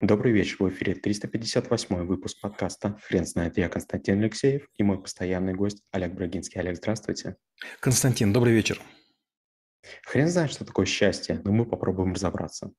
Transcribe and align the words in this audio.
Добрый 0.00 0.32
вечер, 0.32 0.58
в 0.60 0.68
эфире 0.68 0.94
358 0.94 2.06
выпуск 2.06 2.40
подкаста 2.40 2.96
«Хрен 3.02 3.26
знает». 3.26 3.58
Я 3.58 3.68
Константин 3.68 4.20
Алексеев 4.20 4.68
и 4.76 4.84
мой 4.84 5.02
постоянный 5.02 5.54
гость 5.54 5.82
Олег 5.90 6.12
Брагинский. 6.12 6.60
Олег, 6.60 6.76
здравствуйте. 6.76 7.34
Константин, 7.80 8.32
добрый 8.32 8.54
вечер. 8.54 8.80
Хрен 10.04 10.28
знает, 10.28 10.52
что 10.52 10.64
такое 10.64 10.86
счастье, 10.86 11.40
но 11.42 11.50
мы 11.50 11.66
попробуем 11.66 12.12
разобраться. 12.12 12.70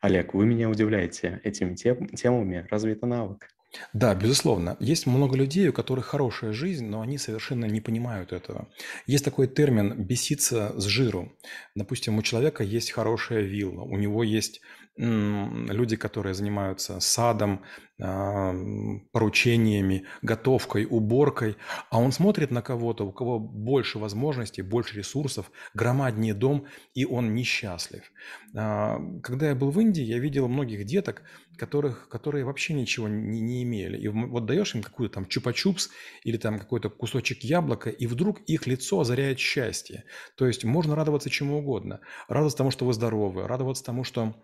Олег, 0.00 0.32
вы 0.32 0.46
меня 0.46 0.70
удивляете 0.70 1.38
этими 1.44 1.74
тем, 1.74 2.08
темами. 2.08 2.66
Разве 2.70 2.92
это 2.92 3.04
навык? 3.04 3.46
Да, 3.92 4.14
безусловно. 4.14 4.78
Есть 4.80 5.06
много 5.06 5.36
людей, 5.36 5.68
у 5.68 5.72
которых 5.74 6.06
хорошая 6.06 6.52
жизнь, 6.52 6.86
но 6.86 7.02
они 7.02 7.18
совершенно 7.18 7.66
не 7.66 7.82
понимают 7.82 8.32
этого. 8.32 8.68
Есть 9.06 9.26
такой 9.26 9.48
термин 9.48 10.02
«беситься 10.02 10.72
с 10.80 10.84
жиру». 10.84 11.36
Допустим, 11.74 12.16
у 12.16 12.22
человека 12.22 12.62
есть 12.64 12.92
хорошая 12.92 13.42
вилла, 13.42 13.82
у 13.82 13.98
него 13.98 14.22
есть 14.22 14.62
люди, 14.96 15.96
которые 15.96 16.34
занимаются 16.34 17.00
садом, 17.00 17.64
поручениями, 19.12 20.04
готовкой, 20.22 20.84
уборкой, 20.84 21.56
а 21.90 22.00
он 22.00 22.10
смотрит 22.10 22.50
на 22.50 22.60
кого-то, 22.60 23.06
у 23.06 23.12
кого 23.12 23.38
больше 23.38 24.00
возможностей, 24.00 24.62
больше 24.62 24.96
ресурсов, 24.96 25.52
громаднее 25.74 26.34
дом, 26.34 26.66
и 26.94 27.04
он 27.04 27.34
несчастлив. 27.34 28.02
А, 28.56 28.98
когда 29.22 29.48
я 29.48 29.54
был 29.54 29.70
в 29.70 29.80
Индии, 29.80 30.02
я 30.02 30.18
видел 30.18 30.48
многих 30.48 30.86
деток, 30.86 31.22
которых, 31.56 32.08
которые 32.08 32.44
вообще 32.44 32.74
ничего 32.74 33.06
не, 33.06 33.40
не 33.40 33.62
имели. 33.62 33.96
И 33.96 34.08
вот 34.08 34.44
даешь 34.44 34.74
им 34.74 34.82
какую-то 34.82 35.14
там 35.14 35.24
чупа-чупс 35.24 35.88
или 36.24 36.36
там 36.36 36.58
какой-то 36.58 36.90
кусочек 36.90 37.44
яблока, 37.44 37.90
и 37.90 38.06
вдруг 38.08 38.40
их 38.46 38.66
лицо 38.66 38.98
озаряет 38.98 39.38
счастье. 39.38 40.02
То 40.36 40.48
есть 40.48 40.64
можно 40.64 40.96
радоваться 40.96 41.30
чему 41.30 41.58
угодно. 41.58 42.00
Радоваться 42.26 42.58
тому, 42.58 42.72
что 42.72 42.86
вы 42.86 42.92
здоровы, 42.92 43.46
радоваться 43.46 43.84
тому, 43.84 44.02
что 44.02 44.34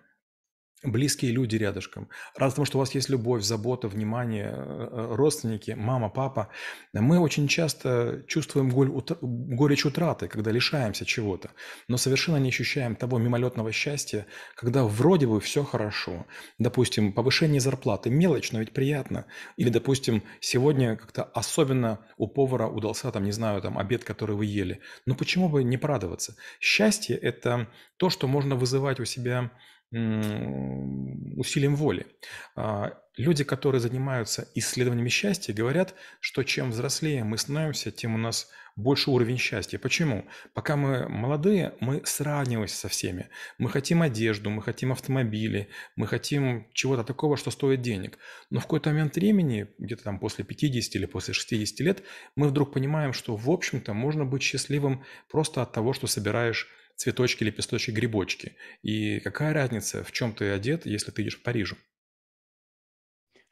близкие 0.83 1.33
люди 1.33 1.57
рядышком. 1.57 2.09
Рад 2.37 2.55
тому, 2.55 2.65
что 2.65 2.79
у 2.79 2.80
вас 2.80 2.95
есть 2.95 3.11
любовь, 3.11 3.43
забота, 3.43 3.88
внимание, 3.88 4.52
э, 4.55 4.88
э, 4.91 5.15
родственники, 5.15 5.73
мама, 5.73 6.09
папа. 6.09 6.49
Мы 6.93 7.18
очень 7.18 7.49
часто 7.49 8.24
чувствуем 8.27 8.71
горечь 8.71 9.85
утраты, 9.85 10.29
когда 10.29 10.51
лишаемся 10.51 11.04
чего-то, 11.04 11.51
но 11.88 11.96
совершенно 11.96 12.38
не 12.38 12.49
ощущаем 12.49 12.96
того 12.96 13.19
мимолетного 13.19 13.73
счастья, 13.73 14.27
когда 14.54 14.85
вроде 14.85 15.27
бы 15.27 15.41
все 15.41 15.65
хорошо. 15.65 16.27
Допустим, 16.59 17.13
повышение 17.13 17.60
зарплаты– 17.60 18.10
мелочь, 18.10 18.52
но 18.52 18.60
ведь 18.60 18.73
приятно. 18.73 19.26
Или, 19.57 19.69
допустим, 19.69 20.23
сегодня 20.41 20.97
как-то 20.97 21.24
особенно 21.24 21.99
у 22.16 22.26
повара 22.26 22.66
удался, 22.69 23.10
там, 23.10 23.24
не 23.24 23.32
знаю, 23.32 23.60
там, 23.60 23.79
обед, 23.79 24.04
который 24.04 24.35
вы 24.35 24.47
ели. 24.47 24.80
Но 25.07 25.15
почему 25.15 25.49
бы 25.49 25.63
не 25.63 25.76
порадоваться? 25.76 26.37
Счастье– 26.59 27.16
это 27.23 27.69
то, 27.97 28.09
что 28.09 28.26
можно 28.26 28.57
вызывать 28.57 29.01
у 29.01 29.04
себя 29.04 29.51
усилием 29.93 31.74
воли. 31.74 32.07
А, 32.55 32.99
люди, 33.16 33.43
которые 33.45 33.80
занимаются 33.80 34.49
исследованиями 34.55 35.09
счастья, 35.09 35.52
говорят, 35.52 35.95
что 36.21 36.45
чем 36.45 36.71
взрослее 36.71 37.24
мы 37.24 37.38
становимся, 37.38 37.91
тем 37.91 38.15
у 38.15 38.19
нас 38.19 38.51
больше 38.77 39.10
уровень 39.10 39.37
счастья. 39.37 39.79
Почему? 39.79 40.24
Пока 40.55 40.77
мы 40.77 41.09
молодые, 41.09 41.74
мы 41.80 42.02
сравниваемся 42.05 42.77
со 42.77 42.88
всеми. 42.88 43.29
Мы 43.59 43.69
хотим 43.69 44.02
одежду, 44.02 44.49
мы 44.49 44.63
хотим 44.63 44.93
автомобили, 44.93 45.69
мы 45.97 46.07
хотим 46.07 46.69
чего-то 46.73 47.04
такого, 47.04 47.37
что 47.37 47.51
стоит 47.51 47.82
денег. 47.82 48.19
Но 48.49 48.60
в 48.60 48.63
какой-то 48.63 48.91
момент 48.91 49.16
времени, 49.16 49.69
где-то 49.79 50.04
там 50.04 50.19
после 50.21 50.45
50 50.45 50.95
или 50.95 51.07
после 51.07 51.35
60 51.35 51.80
лет, 51.80 52.02
мы 52.37 52.49
вдруг 52.49 52.73
понимаем, 52.73 53.13
что, 53.13 53.37
в 53.37 53.51
общем-то, 53.51 53.93
можно 53.93 54.25
быть 54.25 54.43
счастливым 54.43 55.04
просто 55.29 55.63
от 55.63 55.73
того, 55.73 55.93
что 55.93 56.07
собираешь 56.07 56.69
цветочки, 57.01 57.45
лепесточки, 57.45 57.90
грибочки. 57.90 58.56
И 58.82 59.20
какая 59.20 59.54
разница, 59.54 60.04
в 60.04 60.12
чем 60.12 60.34
ты 60.34 60.51
одет, 60.51 60.84
если 60.84 61.10
ты 61.10 61.23
идешь 61.23 61.38
в 61.38 61.42
Париже? 61.42 61.76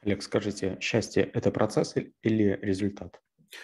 Олег, 0.03 0.23
скажите, 0.23 0.77
счастье– 0.81 1.23
это 1.35 1.51
процесс 1.51 1.95
или 2.23 2.59
результат? 2.61 3.21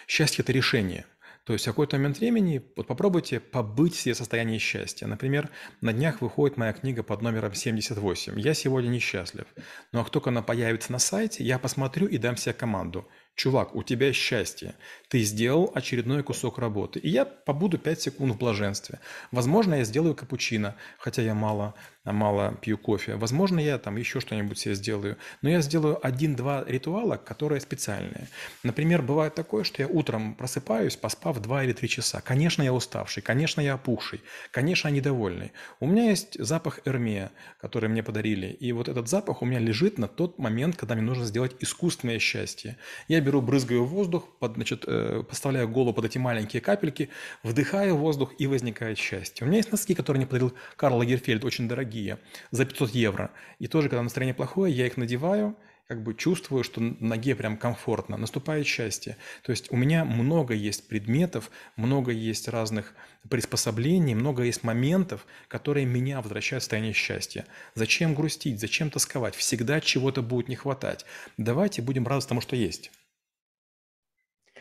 Счастье– 0.07 0.41
это 0.43 0.51
решение. 0.51 1.05
То 1.43 1.53
есть 1.53 1.65
в 1.65 1.69
какой-то 1.69 1.97
момент 1.97 2.17
времени 2.17 2.63
вот 2.75 2.87
попробуйте 2.87 3.39
побыть 3.39 3.93
в 3.93 3.99
себе 3.99 4.15
состоянии 4.15 4.57
счастья. 4.57 5.05
Например, 5.05 5.51
на 5.81 5.93
днях 5.93 6.19
выходит 6.21 6.57
моя 6.57 6.73
книга 6.73 7.03
под 7.03 7.21
номером 7.21 7.53
78. 7.53 8.39
Я 8.39 8.55
сегодня 8.55 8.89
несчастлив. 8.89 9.45
Но 9.91 10.03
как 10.03 10.11
только 10.11 10.31
она 10.31 10.41
появится 10.41 10.91
на 10.91 10.97
сайте, 10.97 11.43
я 11.43 11.59
посмотрю 11.59 12.07
и 12.07 12.17
дам 12.17 12.37
себе 12.37 12.53
команду– 12.53 13.07
чувак, 13.35 13.75
у 13.75 13.83
тебя 13.83 14.13
счастье, 14.13 14.75
ты 15.09 15.21
сделал 15.21 15.71
очередной 15.73 16.23
кусок 16.23 16.57
работы. 16.57 16.99
И 16.99 17.09
я 17.09 17.25
побуду 17.25 17.77
5 17.77 18.01
секунд 18.01 18.35
в 18.35 18.37
блаженстве. 18.37 18.99
Возможно, 19.31 19.75
я 19.75 19.83
сделаю 19.83 20.15
капучино, 20.15 20.75
хотя 20.97 21.21
я 21.21 21.33
мало 21.33 21.75
мало 22.13 22.55
пью 22.61 22.77
кофе. 22.77 23.15
Возможно, 23.15 23.59
я 23.59 23.77
там 23.77 23.97
еще 23.97 24.19
что-нибудь 24.19 24.59
себе 24.59 24.75
сделаю. 24.75 25.17
Но 25.41 25.49
я 25.49 25.61
сделаю 25.61 26.05
один-два 26.05 26.63
ритуала, 26.65 27.17
которые 27.17 27.61
специальные. 27.61 28.27
Например, 28.63 29.01
бывает 29.01 29.33
такое, 29.33 29.63
что 29.63 29.81
я 29.81 29.87
утром 29.87 30.35
просыпаюсь, 30.35 30.95
поспав 30.95 31.39
2 31.39 31.63
или 31.63 31.73
3 31.73 31.89
часа. 31.89 32.21
Конечно, 32.21 32.61
я 32.61 32.73
уставший, 32.73 33.23
конечно, 33.23 33.61
я 33.61 33.73
опухший, 33.73 34.21
конечно, 34.51 34.87
недовольный. 34.89 35.51
У 35.79 35.87
меня 35.87 36.09
есть 36.09 36.37
запах 36.39 36.79
эрмия, 36.85 37.31
который 37.59 37.89
мне 37.89 38.03
подарили. 38.03 38.47
И 38.47 38.71
вот 38.71 38.87
этот 38.87 39.09
запах 39.09 39.41
у 39.41 39.45
меня 39.45 39.59
лежит 39.59 39.97
на 39.97 40.07
тот 40.07 40.37
момент, 40.37 40.75
когда 40.75 40.95
мне 40.95 41.03
нужно 41.03 41.25
сделать 41.25 41.55
искусственное 41.59 42.19
счастье. 42.19 42.77
Я 43.07 43.21
беру, 43.25 43.41
брызгаю 43.41 43.85
воздух, 43.85 44.29
под, 44.39 44.55
значит, 44.55 44.85
э, 44.87 45.23
поставляю 45.27 45.67
голову 45.67 45.93
под 45.93 46.05
эти 46.05 46.17
маленькие 46.17 46.61
капельки, 46.61 47.09
вдыхаю 47.43 47.97
воздух 47.97 48.33
и 48.37 48.47
возникает 48.47 48.97
счастье. 48.97 49.45
У 49.45 49.47
меня 49.47 49.57
есть 49.57 49.71
носки, 49.71 49.93
которые 49.93 50.19
мне 50.19 50.27
подарил 50.27 50.53
Карл 50.77 50.97
Лагерфельд, 50.97 51.43
очень 51.43 51.67
дорогие 51.67 52.19
за 52.51 52.65
500 52.65 52.91
евро. 52.91 53.31
И 53.59 53.67
тоже, 53.67 53.89
когда 53.89 54.03
настроение 54.03 54.33
плохое, 54.33 54.73
я 54.73 54.87
их 54.87 54.97
надеваю, 54.97 55.57
как 55.87 56.01
бы 56.01 56.15
чувствую, 56.15 56.63
что 56.63 56.81
ноге 56.81 57.35
прям 57.35 57.57
комфортно, 57.57 58.17
наступает 58.17 58.65
счастье. 58.65 59.17
То 59.43 59.51
есть 59.51 59.71
у 59.71 59.75
меня 59.75 60.03
много 60.03 60.53
есть 60.53 60.87
предметов, 60.87 61.51
много 61.75 62.11
есть 62.11 62.47
разных 62.47 62.95
приспособлений, 63.29 64.15
много 64.15 64.43
есть 64.43 64.63
моментов, 64.63 65.25
которые 65.47 65.85
меня 65.85 66.21
возвращают 66.21 66.63
в 66.63 66.65
состояние 66.65 66.93
счастья. 66.93 67.45
Зачем 67.75 68.15
грустить, 68.15 68.59
зачем 68.59 68.89
тосковать? 68.89 69.35
Всегда 69.35 69.79
чего-то 69.79 70.21
будет 70.21 70.47
не 70.47 70.55
хватать. 70.55 71.05
Давайте 71.37 71.81
будем 71.81 72.05
радоваться 72.05 72.29
тому, 72.29 72.41
что 72.41 72.55
есть. 72.55 72.91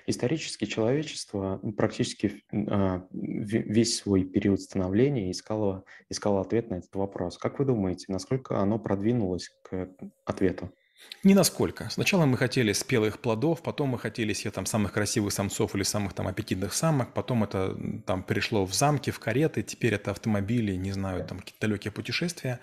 Исторически 0.07 0.67
человечество 0.67 1.61
практически 1.77 2.45
а, 2.53 3.07
весь 3.13 3.97
свой 3.99 4.25
период 4.25 4.61
становления 4.61 5.31
искало, 5.31 5.85
искало 6.11 6.43
ответ 6.43 6.71
на 6.71 6.75
этот 6.75 6.95
вопрос. 6.95 7.39
Как 7.39 7.59
вы 7.59 7.65
думаете, 7.65 8.07
насколько 8.09 8.59
оно 8.59 8.79
продвинулось 8.79 9.51
к 9.63 9.89
ответу? 10.25 10.71
Ни 11.25 11.33
насколько. 11.33 11.89
Сначала 11.89 12.27
мы 12.27 12.37
хотели 12.37 12.75
спелых 12.75 13.19
плодов, 13.19 13.63
потом 13.63 13.91
мы 13.91 13.99
хотели 13.99 14.35
себе 14.35 14.51
там 14.51 14.67
самых 14.67 14.93
красивых 14.93 15.33
самцов 15.33 15.75
или 15.75 15.83
самых 15.83 16.13
там 16.13 16.29
аппетитных 16.29 16.75
самок, 16.75 17.15
потом 17.15 17.45
это 17.45 17.75
там 18.05 18.23
перешло 18.23 18.67
в 18.67 18.75
замки, 18.75 19.11
в 19.11 19.19
кареты, 19.19 19.63
теперь 19.63 19.95
это 19.95 20.11
автомобили, 20.11 20.75
не 20.75 20.93
знаю, 20.93 21.25
там 21.25 21.39
какие-то 21.39 21.67
далекие 21.67 21.93
путешествия. 21.93 22.61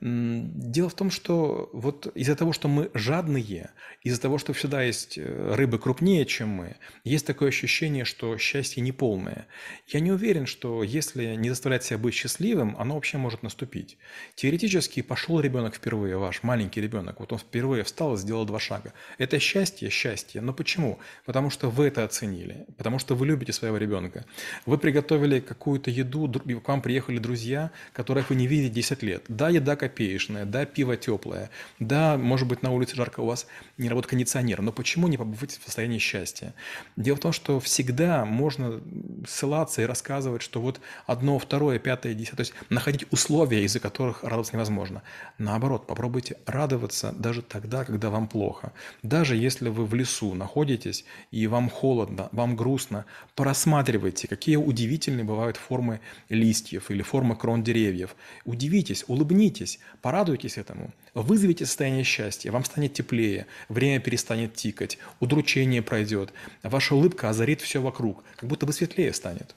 Дело 0.00 0.88
в 0.88 0.94
том, 0.94 1.10
что 1.10 1.68
вот 1.74 2.06
из-за 2.14 2.34
того, 2.34 2.54
что 2.54 2.68
мы 2.68 2.90
жадные, 2.94 3.70
из-за 4.02 4.20
того, 4.20 4.38
что 4.38 4.54
всегда 4.54 4.82
есть 4.82 5.18
э, 5.18 5.54
рыбы 5.54 5.78
крупнее, 5.78 6.24
чем 6.24 6.48
мы, 6.48 6.76
есть 7.04 7.26
такое 7.26 7.48
ощущение, 7.48 8.04
что 8.04 8.38
счастье 8.38 8.82
неполное. 8.82 9.48
Я 9.88 10.00
не 10.00 10.12
уверен, 10.12 10.46
что 10.46 10.82
если 10.82 11.34
не 11.34 11.50
заставлять 11.50 11.84
себя 11.84 11.98
быть 11.98 12.14
счастливым, 12.14 12.76
оно 12.78 12.94
вообще 12.94 13.18
может 13.18 13.42
наступить. 13.42 13.98
Теоретически 14.34 15.02
пошел 15.02 15.40
ребенок 15.40 15.74
впервые, 15.74 16.16
ваш 16.16 16.42
маленький 16.42 16.80
ребенок, 16.80 17.20
вот 17.20 17.32
он 17.32 17.38
впервые 17.38 17.77
встал 17.84 18.14
и 18.14 18.16
сделал 18.16 18.44
два 18.44 18.58
шага. 18.58 18.92
Это 19.18 19.38
счастье, 19.38 19.90
счастье. 19.90 20.40
Но 20.40 20.52
почему? 20.52 20.98
Потому 21.24 21.50
что 21.50 21.70
вы 21.70 21.86
это 21.86 22.04
оценили, 22.04 22.66
потому 22.76 22.98
что 22.98 23.14
вы 23.14 23.26
любите 23.26 23.52
своего 23.52 23.76
ребенка. 23.76 24.24
Вы 24.66 24.78
приготовили 24.78 25.40
какую-то 25.40 25.90
еду, 25.90 26.28
к 26.28 26.68
вам 26.68 26.82
приехали 26.82 27.18
друзья, 27.18 27.70
которых 27.92 28.30
вы 28.30 28.36
не 28.36 28.46
видите 28.46 28.74
10 28.74 29.02
лет. 29.02 29.24
Да, 29.28 29.48
еда, 29.48 29.76
копеечная, 29.76 30.44
да, 30.44 30.64
пиво 30.64 30.96
теплое, 30.96 31.50
да, 31.78 32.16
может 32.16 32.48
быть, 32.48 32.62
на 32.62 32.70
улице 32.70 32.96
жарко, 32.96 33.20
у 33.20 33.26
вас 33.26 33.46
не 33.76 33.88
работает 33.88 34.10
кондиционер, 34.10 34.62
но 34.62 34.72
почему 34.72 35.08
не 35.08 35.16
побыть 35.16 35.58
в 35.58 35.64
состоянии 35.64 35.98
счастья? 35.98 36.54
Дело 36.96 37.16
в 37.16 37.20
том, 37.20 37.32
что 37.32 37.60
всегда 37.60 38.24
можно 38.24 38.80
ссылаться 39.26 39.82
и 39.82 39.84
рассказывать, 39.84 40.42
что 40.42 40.60
вот 40.60 40.80
одно, 41.06 41.38
второе, 41.38 41.78
пятое, 41.78 42.14
десятое, 42.14 42.36
то 42.36 42.40
есть 42.40 42.54
находить 42.70 43.06
условия, 43.10 43.64
из-за 43.64 43.80
которых 43.80 44.22
радоваться 44.22 44.54
невозможно. 44.54 45.02
Наоборот, 45.38 45.86
попробуйте 45.86 46.36
радоваться 46.46 47.12
даже 47.12 47.42
тогда, 47.42 47.67
когда 47.84 48.10
вам 48.10 48.28
плохо. 48.28 48.72
Даже 49.02 49.36
если 49.36 49.68
вы 49.68 49.84
в 49.84 49.94
лесу 49.94 50.34
находитесь 50.34 51.04
и 51.30 51.46
вам 51.46 51.70
холодно, 51.70 52.28
вам 52.32 52.56
грустно, 52.56 53.04
просматривайте, 53.34 54.26
какие 54.28 54.56
удивительные 54.56 55.24
бывают 55.24 55.56
формы 55.56 56.00
листьев 56.28 56.90
или 56.90 57.02
формы 57.02 57.36
крон 57.36 57.62
деревьев. 57.62 58.16
Удивитесь, 58.44 59.04
улыбнитесь, 59.06 59.78
порадуйтесь 60.02 60.58
этому, 60.58 60.92
вызовите 61.14 61.66
состояние 61.66 62.04
счастья, 62.04 62.50
вам 62.50 62.64
станет 62.64 62.94
теплее, 62.94 63.46
время 63.68 64.00
перестанет 64.00 64.54
тикать, 64.54 64.98
удручение 65.20 65.82
пройдет, 65.82 66.32
ваша 66.62 66.94
улыбка 66.94 67.28
озарит 67.28 67.60
все 67.60 67.80
вокруг, 67.80 68.24
как 68.36 68.48
будто 68.48 68.66
бы 68.66 68.72
светлее 68.72 69.12
станет. 69.12 69.54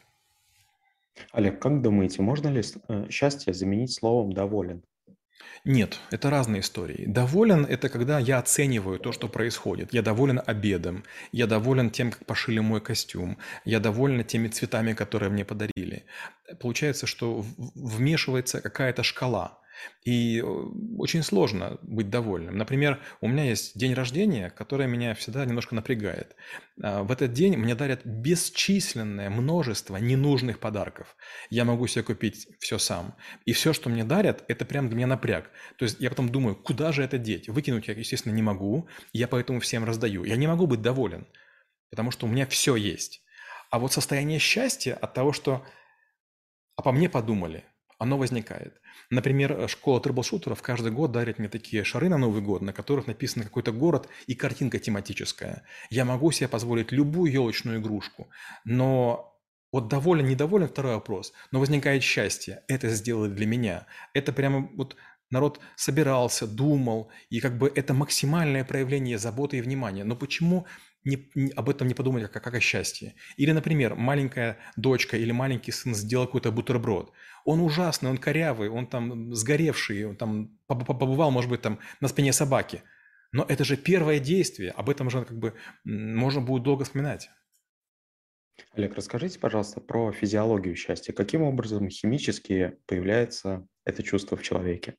Олег, 1.32 1.60
как 1.62 1.82
думаете, 1.82 2.22
можно 2.22 2.48
ли 2.50 2.62
э, 2.88 3.10
счастье 3.10 3.54
заменить 3.54 3.94
словом 3.94 4.34
«доволен»? 4.34 4.84
Нет, 5.64 6.00
это 6.10 6.30
разные 6.30 6.62
истории. 6.62 7.06
Доволен– 7.06 7.66
это 7.66 7.90
когда 7.90 8.20
я 8.20 8.40
оцениваю 8.40 9.00
то, 9.00 9.12
что 9.12 9.28
происходит. 9.28 9.94
Я 9.94 10.02
доволен 10.02 10.42
обедом, 10.46 11.04
я 11.32 11.46
доволен 11.46 11.92
тем, 11.92 12.12
как 12.12 12.26
пошили 12.26 12.60
мой 12.60 12.82
костюм, 12.82 13.38
я 13.64 13.80
доволен 13.80 14.24
теми 14.24 14.48
цветами, 14.48 14.94
которые 14.94 15.30
мне 15.30 15.46
подарили. 15.46 16.06
Получается, 16.60 17.06
что 17.06 17.46
вмешивается 17.76 18.60
какая-то 18.62 19.04
шкала. 19.04 19.61
И 20.04 20.40
э, 20.40 20.44
очень 20.98 21.24
сложно 21.24 21.78
быть 21.82 22.10
довольным. 22.10 22.58
Например, 22.58 23.00
у 23.22 23.28
меня 23.28 23.46
есть 23.46 23.78
день 23.78 23.94
рождения, 23.94 24.50
который 24.50 24.88
меня 24.88 25.14
всегда 25.14 25.46
немножко 25.46 25.76
напрягает. 25.76 26.36
А, 26.82 27.04
в 27.04 27.12
этот 27.12 27.34
день 27.34 27.58
мне 27.58 27.76
дарят 27.76 28.06
бесчисленное 28.06 29.30
множество 29.30 29.98
ненужных 29.98 30.60
подарков. 30.60 31.16
Я 31.50 31.66
могу 31.66 31.88
себе 31.88 32.04
купить 32.04 32.48
все 32.60 32.78
сам. 32.78 33.16
И 33.46 33.54
все, 33.54 33.74
что 33.74 33.90
мне 33.90 34.04
дарят, 34.04 34.44
это 34.48 34.66
прям 34.66 34.88
для 34.88 34.98
меня 34.98 35.08
напряг. 35.08 35.50
То 35.78 35.86
есть 35.86 36.00
я 36.00 36.10
потом 36.10 36.30
думаю, 36.30 36.56
куда 36.56 36.92
же 36.92 37.04
это 37.04 37.18
деть? 37.18 37.50
Выкинуть 37.50 37.88
я, 37.88 37.94
естественно, 37.94 38.34
не 38.34 38.42
могу. 38.42 38.88
Я 39.14 39.28
поэтому 39.28 39.60
всем 39.60 39.86
раздаю. 39.86 40.24
Я 40.24 40.36
не 40.36 40.48
могу 40.48 40.68
быть 40.68 40.82
доволен, 40.82 41.28
потому 41.90 42.12
что 42.12 42.26
у 42.26 42.30
меня 42.30 42.46
все 42.48 42.76
есть. 42.76 43.22
А 43.70 43.80
вот 43.80 43.94
состояние 43.94 44.40
счастья 44.40 44.96
от 44.96 45.14
того, 45.14 45.32
что 45.32 45.66
а 46.76 46.82
по 46.82 46.92
мне 46.92 47.10
подумали, 47.10 47.64
оно 48.02 48.18
возникает. 48.18 48.82
Например, 49.12 49.52
э, 49.52 49.68
школа 49.68 50.02
трэблшутеров 50.02 50.64
каждый 50.64 50.92
год 50.92 51.12
дарит 51.12 51.38
мне 51.38 51.50
такие 51.50 51.84
шары 51.84 52.10
на 52.10 52.18
Новый 52.18 52.42
год, 52.42 52.64
на 52.64 52.74
которых 52.74 53.06
написан 53.06 53.44
какой-то 53.44 53.72
город 53.72 54.10
и 54.26 54.34
картинка 54.34 54.80
тематическая. 54.80 55.64
Я 55.92 56.04
могу 56.04 56.32
себе 56.32 56.48
позволить 56.48 56.92
любую 56.92 57.32
елочную 57.32 57.80
игрушку, 57.80 58.28
но 58.66 59.40
вот 59.72 59.88
доволен, 59.88 60.26
недоволен– 60.26 60.68
второй 60.70 60.96
вопрос. 60.96 61.32
Но 61.52 61.60
возникает 61.60 62.02
счастье. 62.02 62.64
Это 62.68 62.90
сделали 62.90 63.30
для 63.30 63.46
меня. 63.46 63.86
Это 64.16 64.34
прямо 64.34 64.68
вот 64.76 64.96
народ 65.30 65.60
собирался, 65.76 66.48
думал, 66.48 67.12
и 67.30 67.40
как 67.40 67.60
бы 67.60 67.72
это 67.76 67.94
максимальное 67.94 68.66
проявление 68.66 69.20
заботы 69.20 69.58
и 69.58 69.62
внимания. 69.62 70.04
Но 70.04 70.16
почему 70.16 70.66
не, 71.04 71.30
не, 71.36 71.52
об 71.52 71.70
этом 71.70 71.88
не 71.88 71.94
подумать 71.94 72.32
как, 72.32 72.44
как 72.44 72.54
о 72.54 72.60
счастье. 72.60 73.16
Или, 73.38 73.52
например, 73.52 73.96
маленькая 73.96 74.58
дочка 74.76 75.18
или 75.18 75.32
маленький 75.32 75.72
сын 75.72 75.96
сделал 75.96 76.26
какой-то 76.26 76.52
бутерброд. 76.52 77.12
Он 77.46 77.62
ужасный, 77.62 78.10
он 78.10 78.18
корявый, 78.18 78.70
он 78.70 78.88
там 78.88 79.34
сгоревший, 79.34 80.06
он 80.06 80.16
там 80.16 80.60
побывал, 80.68 81.32
может 81.32 81.50
быть, 81.50 81.62
там 81.62 81.80
на 82.00 82.08
спине 82.08 82.34
собаки. 82.34 82.84
Но 83.32 83.46
это 83.48 83.64
же 83.64 83.78
первое 83.78 84.20
действие, 84.20 84.72
об 84.72 84.90
этом 84.90 85.10
же 85.10 85.24
как 85.24 85.38
бы 85.38 85.54
можно 85.84 86.42
будет 86.42 86.64
долго 86.64 86.84
вспоминать. 86.84 87.30
Олег, 88.74 88.96
расскажите, 88.96 89.40
пожалуйста, 89.40 89.82
про 89.82 90.12
физиологию 90.12 90.76
счастья. 90.76 91.14
Каким 91.14 91.42
образом 91.42 91.90
химически 91.90 92.78
появляется 92.86 93.68
это 93.86 94.04
чувство 94.04 94.38
в 94.38 94.44
человеке? 94.44 94.96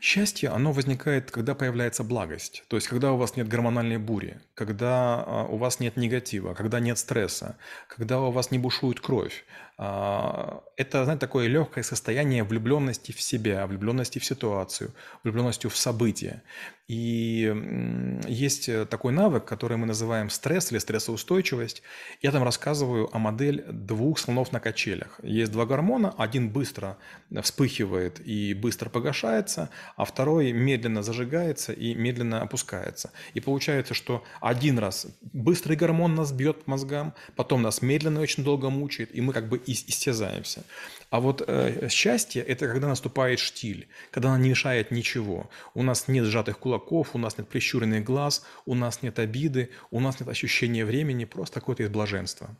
Счастье, 0.00 0.48
оно 0.48 0.72
возникает, 0.72 1.30
когда 1.30 1.54
появляется 1.54 2.04
благость, 2.04 2.64
то 2.68 2.76
есть 2.76 2.88
когда 2.88 3.12
у 3.12 3.16
вас 3.16 3.36
нет 3.36 3.48
гормональной 3.48 3.98
бури, 3.98 4.40
когда 4.54 5.24
а, 5.26 5.46
у 5.46 5.56
вас 5.56 5.80
нет 5.80 5.96
негатива, 5.96 6.54
когда 6.54 6.80
нет 6.80 6.96
стресса, 6.98 7.58
когда 7.88 8.20
у 8.20 8.30
вас 8.30 8.50
не 8.50 8.58
бушует 8.58 9.00
кровь, 9.00 9.44
это, 9.76 11.04
знаете, 11.04 11.18
такое 11.18 11.48
легкое 11.48 11.82
состояние 11.82 12.44
влюбленности 12.44 13.10
в 13.10 13.20
себя, 13.20 13.66
влюбленности 13.66 14.20
в 14.20 14.24
ситуацию, 14.24 14.92
влюбленности 15.24 15.66
в 15.66 15.76
события. 15.76 16.42
И 16.86 18.20
есть 18.28 18.68
э, 18.68 18.84
такой 18.84 19.14
навык, 19.14 19.46
который 19.46 19.78
мы 19.78 19.86
называем 19.86 20.28
стресс 20.28 20.70
или 20.70 20.78
стрессоустойчивость. 20.78 21.82
Я 22.20 22.30
там 22.30 22.42
рассказываю 22.44 23.08
о 23.14 23.18
модель 23.18 23.64
двух 23.70 24.18
слонов 24.18 24.52
на 24.52 24.60
качелях. 24.60 25.18
Есть 25.22 25.50
два 25.50 25.64
гормона, 25.64 26.14
один 26.18 26.50
быстро 26.50 26.98
вспыхивает 27.42 28.20
и 28.26 28.52
быстро 28.52 28.90
погашается, 28.90 29.70
а 29.96 30.04
второй 30.04 30.52
медленно 30.52 31.02
зажигается 31.02 31.72
и 31.72 31.94
медленно 31.94 32.42
опускается. 32.42 33.12
И 33.32 33.40
получается, 33.40 33.94
что 33.94 34.22
один 34.42 34.78
раз 34.78 35.06
быстрый 35.32 35.76
гормон 35.78 36.14
нас 36.14 36.32
бьет 36.32 36.64
по 36.64 36.72
мозгам, 36.72 37.14
потом 37.34 37.62
нас 37.62 37.80
медленно 37.80 38.20
очень 38.20 38.44
долго 38.44 38.68
мучает, 38.68 39.08
и 39.16 39.22
мы 39.22 39.32
как 39.32 39.48
бы 39.48 39.56
истязаемся. 39.66 40.64
А 41.10 41.20
вот 41.20 41.42
э, 41.46 41.88
счастье– 41.88 42.42
это 42.44 42.66
когда 42.66 42.88
наступает 42.88 43.38
штиль, 43.38 43.88
когда 44.10 44.30
она 44.30 44.38
не 44.38 44.50
мешает 44.50 44.90
ничего. 44.90 45.48
У 45.74 45.82
нас 45.82 46.08
нет 46.08 46.24
сжатых 46.24 46.58
кулаков, 46.58 47.14
у 47.14 47.18
нас 47.18 47.38
нет 47.38 47.48
прищуренных 47.48 48.04
глаз, 48.04 48.44
у 48.66 48.74
нас 48.74 49.02
нет 49.02 49.18
обиды, 49.18 49.70
у 49.90 50.00
нас 50.00 50.18
нет 50.20 50.28
ощущения 50.28 50.84
времени, 50.84 51.24
просто 51.24 51.60
какое-то 51.60 51.88
блаженство. 51.88 52.56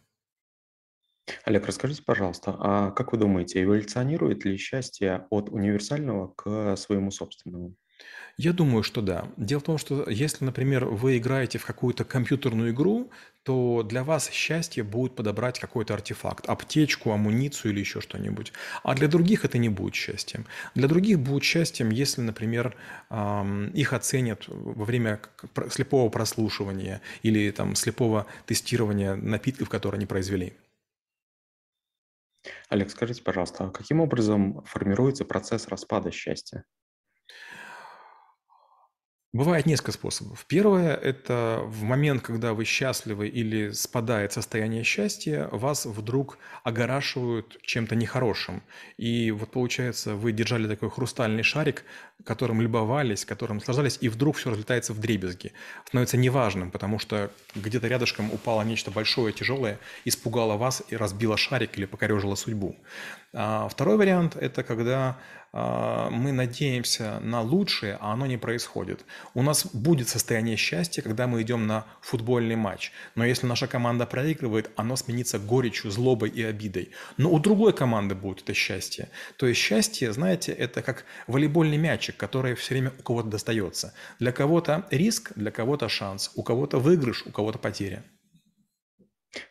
Олег, 1.44 1.66
расскажите, 1.66 2.02
пожалуйста, 2.02 2.54
а 2.58 2.90
как 2.90 3.12
вы 3.12 3.18
думаете, 3.18 3.62
эволюционирует 3.62 4.44
ли 4.44 4.56
счастье 4.56 5.26
от 5.30 5.48
универсального 5.48 6.28
к 6.28 6.76
своему 6.76 7.10
собственному? 7.10 7.74
Я 8.36 8.52
думаю, 8.52 8.82
что 8.82 9.00
да. 9.00 9.28
Дело 9.36 9.60
в 9.60 9.64
том, 9.64 9.78
что 9.78 10.08
если, 10.10 10.44
например, 10.44 10.86
вы 10.86 11.18
играете 11.18 11.58
в 11.58 11.64
какую-то 11.64 12.04
компьютерную 12.04 12.72
игру, 12.72 13.10
то 13.44 13.82
для 13.84 14.02
вас 14.02 14.30
счастье 14.30 14.82
будет 14.82 15.14
подобрать 15.14 15.60
какой-то 15.60 15.94
артефакт, 15.94 16.48
аптечку, 16.48 17.12
амуницию 17.12 17.72
или 17.72 17.80
еще 17.80 18.00
что-нибудь. 18.00 18.52
А 18.82 18.94
для 18.94 19.06
других 19.06 19.44
это 19.44 19.58
не 19.58 19.68
будет 19.68 19.94
счастьем. 19.94 20.46
Для 20.74 20.88
других 20.88 21.20
будет 21.20 21.44
счастьем, 21.44 21.90
если, 21.90 22.22
например, 22.22 22.76
их 23.72 23.92
оценят 23.92 24.44
во 24.48 24.84
время 24.84 25.20
слепого 25.70 26.08
прослушивания 26.08 27.02
или 27.22 27.50
там 27.52 27.76
слепого 27.76 28.26
тестирования 28.46 29.14
напитков, 29.14 29.68
которые 29.68 29.98
они 29.98 30.06
произвели. 30.06 30.54
Олег, 32.68 32.90
скажите, 32.90 33.22
пожалуйста, 33.22 33.64
а 33.64 33.70
каким 33.70 34.00
образом 34.02 34.62
формируется 34.66 35.24
процесс 35.24 35.66
распада 35.68 36.10
счастья? 36.10 36.64
Бывает 39.34 39.66
несколько 39.66 39.90
способов. 39.90 40.44
Первое– 40.46 40.94
это 40.94 41.62
в 41.64 41.82
момент, 41.82 42.22
когда 42.22 42.54
вы 42.54 42.64
счастливы 42.64 43.26
или 43.26 43.72
спадает 43.72 44.32
состояние 44.32 44.84
счастья, 44.84 45.48
вас 45.50 45.86
вдруг 45.86 46.38
огорашивают 46.62 47.58
чем-то 47.62 47.96
нехорошим. 47.96 48.62
И 48.96 49.32
вот 49.32 49.50
получается, 49.50 50.14
вы 50.14 50.30
держали 50.30 50.68
такой 50.68 50.88
хрустальный 50.88 51.42
шарик, 51.42 51.82
которым 52.24 52.60
любовались, 52.60 53.24
которым 53.24 53.56
наслаждались, 53.56 53.98
и 54.00 54.08
вдруг 54.08 54.36
все 54.36 54.50
разлетается 54.50 54.92
в 54.92 55.00
дребезги. 55.00 55.52
Становится 55.84 56.16
неважным, 56.16 56.70
потому 56.70 57.00
что 57.00 57.32
где-то 57.56 57.88
рядышком 57.88 58.32
упало 58.32 58.62
нечто 58.62 58.92
большое, 58.92 59.32
тяжелое, 59.32 59.80
испугало 60.04 60.56
вас 60.56 60.80
и 60.90 60.96
разбило 60.96 61.36
шарик 61.36 61.76
или 61.76 61.86
покорежило 61.86 62.36
судьбу. 62.36 62.76
А 63.32 63.66
второй 63.68 63.96
вариант– 63.96 64.36
это 64.40 64.62
когда 64.62 65.18
мы 65.54 66.32
надеемся 66.32 67.20
на 67.20 67.40
лучшее, 67.40 67.96
а 68.00 68.12
оно 68.12 68.26
не 68.26 68.36
происходит. 68.36 69.04
У 69.34 69.42
нас 69.42 69.64
будет 69.66 70.08
состояние 70.08 70.56
счастья, 70.56 71.00
когда 71.00 71.28
мы 71.28 71.42
идем 71.42 71.68
на 71.68 71.86
футбольный 72.00 72.56
матч. 72.56 72.90
Но 73.14 73.24
если 73.24 73.46
наша 73.46 73.68
команда 73.68 74.04
проигрывает, 74.04 74.72
оно 74.74 74.96
сменится 74.96 75.38
горечью, 75.38 75.92
злобой 75.92 76.30
и 76.30 76.42
обидой. 76.42 76.90
Но 77.18 77.30
у 77.30 77.38
другой 77.38 77.72
команды 77.72 78.16
будет 78.16 78.42
это 78.42 78.52
счастье. 78.52 79.10
То 79.36 79.46
есть 79.46 79.60
счастье, 79.60 80.12
знаете, 80.12 80.50
это 80.50 80.82
как 80.82 81.04
волейбольный 81.28 81.76
мячик, 81.76 82.16
который 82.16 82.56
все 82.56 82.74
время 82.74 82.92
у 82.98 83.02
кого-то 83.02 83.28
достается. 83.28 83.94
Для 84.18 84.32
кого-то 84.32 84.88
риск, 84.90 85.34
для 85.36 85.52
кого-то 85.52 85.88
шанс, 85.88 86.32
у 86.34 86.42
кого-то 86.42 86.80
выигрыш, 86.80 87.24
у 87.26 87.30
кого-то 87.30 87.58
потеря. 87.58 88.04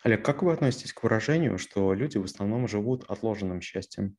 Олег, 0.03 0.25
как 0.25 0.43
вы 0.43 0.51
относитесь 0.51 0.91
к 0.91 1.03
выражению, 1.03 1.57
что 1.57 1.93
люди 1.93 2.17
в 2.17 2.25
основном 2.25 2.67
живут 2.67 3.05
отложенным 3.09 3.61
счастьем? 3.61 4.17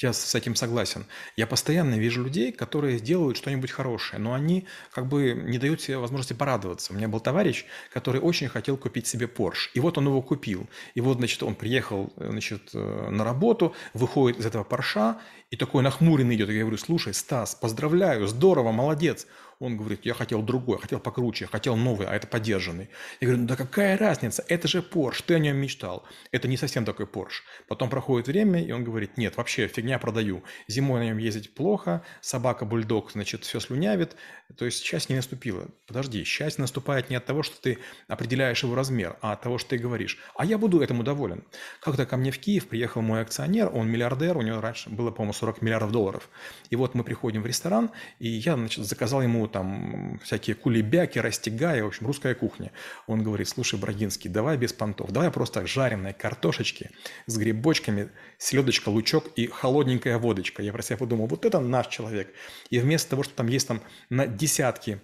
Я 0.00 0.12
с 0.12 0.34
этим 0.34 0.54
согласен. 0.54 1.06
Я 1.36 1.48
постоянно 1.48 1.96
вижу 1.96 2.22
людей, 2.22 2.52
которые 2.52 3.00
делают 3.00 3.36
что-нибудь 3.36 3.72
хорошее, 3.72 4.22
но 4.22 4.32
они 4.32 4.66
как 4.92 5.06
бы 5.06 5.32
не 5.32 5.58
дают 5.58 5.80
себе 5.80 5.98
возможности 5.98 6.34
порадоваться. 6.34 6.92
У 6.92 6.96
меня 6.96 7.08
был 7.08 7.18
товарищ, 7.18 7.64
который 7.92 8.20
очень 8.20 8.48
хотел 8.48 8.76
купить 8.76 9.08
себе 9.08 9.26
Porsche. 9.26 9.70
И 9.74 9.80
вот 9.80 9.98
он 9.98 10.06
его 10.06 10.22
купил. 10.22 10.68
И 10.94 11.00
вот, 11.00 11.18
значит, 11.18 11.42
он 11.42 11.56
приехал 11.56 12.12
значит, 12.16 12.70
э, 12.74 13.08
на 13.10 13.24
работу, 13.24 13.74
выходит 13.92 14.38
из 14.38 14.46
этого 14.46 14.62
Порша, 14.62 15.18
и 15.50 15.56
такой 15.56 15.82
нахмуренный 15.82 16.36
идет. 16.36 16.50
Я 16.50 16.60
говорю, 16.60 16.78
слушай, 16.78 17.12
Стас, 17.12 17.54
поздравляю, 17.54 18.28
здорово, 18.28 18.70
молодец. 18.70 19.26
Он 19.60 19.76
говорит, 19.76 20.04
я 20.04 20.14
хотел 20.14 20.40
другой, 20.40 20.78
хотел 20.78 21.00
покруче, 21.00 21.46
хотел 21.46 21.76
новый, 21.76 22.06
а 22.06 22.14
это 22.14 22.28
поддержанный. 22.28 22.90
Я 23.20 23.26
говорю, 23.26 23.42
ну 23.42 23.48
да 23.48 23.56
какая 23.56 23.98
разница, 23.98 24.44
это 24.46 24.68
же 24.68 24.78
Porsche, 24.78 25.24
ты 25.26 25.34
о 25.34 25.40
нем 25.40 25.56
мечтал. 25.56 26.06
Это 26.30 26.46
не 26.46 26.56
совсем 26.56 26.84
такой 26.84 27.06
Porsche. 27.06 27.42
Потом 27.66 27.90
проходит 27.90 28.28
время, 28.28 28.62
и 28.62 28.70
он 28.70 28.84
говорит, 28.84 29.16
нет, 29.16 29.36
вообще 29.36 29.66
фигня 29.66 29.98
продаю. 29.98 30.44
Зимой 30.68 31.00
на 31.00 31.06
нем 31.06 31.18
ездить 31.18 31.54
плохо, 31.54 32.04
собака-бульдог, 32.20 33.10
значит, 33.10 33.42
все 33.42 33.58
слюнявит. 33.58 34.14
То 34.56 34.64
есть 34.64 34.84
счастье 34.84 35.14
не 35.14 35.18
наступило. 35.18 35.66
Подожди, 35.88 36.22
счастье 36.22 36.62
наступает 36.62 37.10
не 37.10 37.16
от 37.16 37.26
того, 37.26 37.42
что 37.42 37.60
ты 37.60 37.78
определяешь 38.06 38.62
его 38.62 38.76
размер, 38.76 39.16
а 39.22 39.32
от 39.32 39.40
того, 39.40 39.58
что 39.58 39.70
ты 39.70 39.78
говоришь. 39.78 40.18
А 40.36 40.44
я 40.44 40.56
буду 40.56 40.80
этому 40.80 41.02
доволен. 41.02 41.42
Как-то 41.80 42.06
ко 42.06 42.16
мне 42.16 42.30
в 42.30 42.38
Киев 42.38 42.68
приехал 42.68 43.02
мой 43.02 43.22
акционер, 43.22 43.74
он 43.74 43.88
миллиардер, 43.88 44.36
у 44.36 44.42
него 44.42 44.60
раньше 44.60 44.88
было, 44.88 45.10
по-моему, 45.10 45.32
40 45.32 45.62
миллиардов 45.62 45.90
долларов. 45.90 46.30
И 46.70 46.76
вот 46.76 46.94
мы 46.94 47.02
приходим 47.02 47.42
в 47.42 47.46
ресторан, 47.46 47.90
и 48.20 48.28
я 48.28 48.54
значит, 48.54 48.84
заказал 48.84 49.20
ему 49.20 49.47
там, 49.48 50.20
всякие 50.22 50.54
кулебяки, 50.54 51.18
растягая, 51.18 51.82
в 51.82 51.88
общем, 51.88 52.06
русская 52.06 52.34
кухня. 52.34 52.72
Он 53.06 53.22
говорит, 53.22 53.48
слушай, 53.48 53.78
Брагинский, 53.78 54.30
давай 54.30 54.56
без 54.56 54.72
понтов, 54.72 55.10
давай 55.10 55.30
просто 55.30 55.66
жареные 55.66 56.14
картошечки 56.14 56.90
с 57.26 57.36
грибочками, 57.36 58.10
селедочка, 58.38 58.88
лучок 58.88 59.28
и 59.36 59.46
холодненькая 59.46 60.18
водочка. 60.18 60.62
Я 60.62 60.72
про 60.72 60.82
себя 60.82 60.96
подумал, 60.96 61.26
вот 61.26 61.44
это 61.44 61.60
наш 61.60 61.88
человек. 61.88 62.32
И 62.70 62.78
вместо 62.78 63.10
того, 63.10 63.22
что 63.22 63.34
там 63.34 63.48
есть 63.48 63.68
там 63.68 63.82
на 64.10 64.26
десятки 64.26 65.00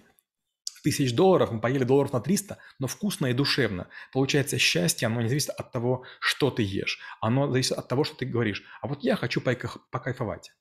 тысяч 0.85 1.15
долларов, 1.15 1.51
мы 1.51 1.59
поели 1.59 1.83
долларов 1.83 2.13
на 2.13 2.19
300, 2.21 2.59
но 2.77 2.85
вкусно 2.85 3.25
и 3.25 3.33
душевно. 3.33 3.87
Получается, 4.13 4.59
счастье, 4.59 5.07
оно 5.07 5.21
не 5.21 5.29
зависит 5.29 5.49
от 5.49 5.71
того, 5.71 6.05
что 6.19 6.51
ты 6.51 6.61
ешь. 6.61 6.99
Оно 7.21 7.49
зависит 7.51 7.71
от 7.71 7.87
того, 7.87 8.03
что 8.03 8.15
ты 8.15 8.25
говоришь. 8.25 8.63
А 8.81 8.87
вот 8.87 9.03
я 9.03 9.15
хочу 9.15 9.41
покайфовать. 9.41 10.51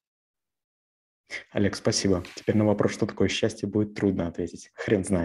Олег, 1.52 1.76
спасибо. 1.76 2.23
Теперь 2.35 2.57
на 2.57 2.64
вопрос, 2.64 2.93
что 2.93 3.07
такое 3.07 3.28
счастье, 3.28 3.69
будет 3.69 3.95
трудно 3.95 4.28
ответить. 4.28 4.71
Хрен 4.75 5.04
знает. 5.04 5.23